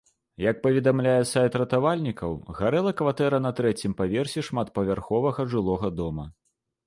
[0.43, 6.25] Як паведамляе сайт ратавальнікаў, гарэла кватэра на трэцім паверсе шматпавярховага жылога дома.